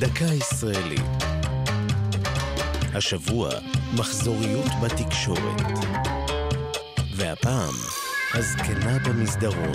[0.00, 1.00] דקה ישראלית.
[2.94, 3.50] השבוע,
[3.96, 5.78] מחזוריות בתקשורת.
[7.16, 7.74] והפעם,
[8.34, 9.72] הזקנה במסדרון.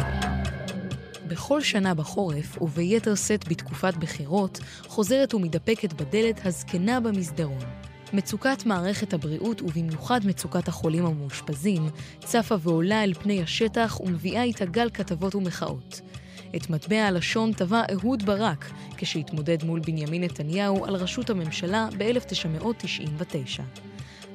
[1.27, 7.65] בכל שנה בחורף, וביתר שאת בתקופת בחירות, חוזרת ומתדפקת בדלת הזקנה במסדרון.
[8.13, 11.89] מצוקת מערכת הבריאות, ובמיוחד מצוקת החולים המאושפזים,
[12.19, 16.01] צפה ועולה אל פני השטח ומביאה איתה גל כתבות ומחאות.
[16.55, 23.61] את מטבע הלשון טבע אהוד ברק כשהתמודד מול בנימין נתניהו על ראשות הממשלה ב-1999.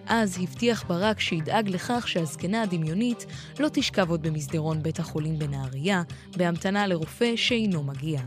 [0.06, 3.27] אז הבטיח ברק שידאג לכך שהזקנה הדמיונית
[3.59, 6.02] לא תשכב עוד במסדרון בית החולים בנהריה,
[6.37, 8.20] בהמתנה לרופא שאינו מגיע.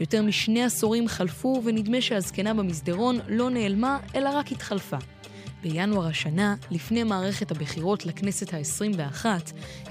[0.00, 4.98] יותר משני עשורים חלפו ונדמה שהזקנה במסדרון לא נעלמה, אלא רק התחלפה.
[5.72, 9.26] בינואר השנה, לפני מערכת הבחירות לכנסת ה-21,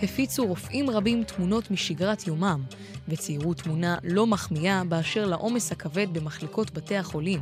[0.04, 2.64] הפיצו רופאים רבים תמונות משגרת יומם,
[3.08, 7.40] וציירו תמונה לא מחמיאה באשר לעומס הכבד במחלקות בתי החולים,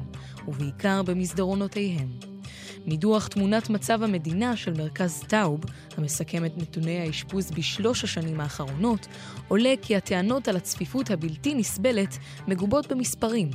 [0.47, 2.07] ובעיקר במסדרונותיהם.
[2.85, 5.61] מדוח תמונת מצב המדינה של מרכז טאוב,
[5.97, 9.07] המסכם את נתוני האשפוז בשלוש השנים האחרונות,
[9.47, 12.17] עולה כי הטענות על הצפיפות הבלתי נסבלת
[12.47, 13.49] מגובות במספרים.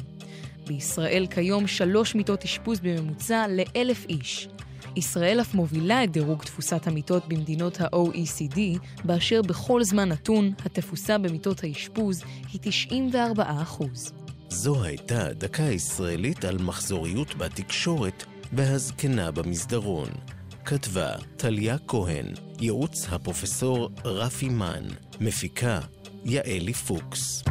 [0.67, 4.49] בישראל כיום שלוש מיטות אשפוז בממוצע לאלף איש.
[4.97, 8.59] ישראל אף מובילה את דירוג תפוסת המיטות במדינות ה-OECD,
[9.05, 13.63] באשר בכל זמן נתון התפוסה במיטות האשפוז היא 94
[14.49, 20.09] זו הייתה דקה ישראלית על מחזוריות בתקשורת והזקנה במסדרון.
[20.65, 22.27] כתבה טליה כהן,
[22.61, 24.85] ייעוץ הפרופסור רפי מן,
[25.21, 25.81] מפיקה
[26.25, 27.45] יעלי פוקס.